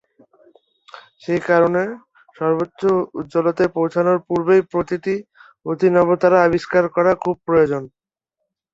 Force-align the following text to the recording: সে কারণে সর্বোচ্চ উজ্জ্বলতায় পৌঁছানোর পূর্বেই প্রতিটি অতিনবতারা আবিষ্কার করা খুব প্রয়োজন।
সে 1.23 1.35
কারণে 1.49 1.83
সর্বোচ্চ 2.35 2.81
উজ্জ্বলতায় 3.19 3.71
পৌঁছানোর 3.77 4.17
পূর্বেই 4.27 4.61
প্রতিটি 4.71 5.15
অতিনবতারা 5.65 6.37
আবিষ্কার 6.47 6.83
করা 6.95 7.11
খুব 7.23 7.35
প্রয়োজন। 7.47 7.83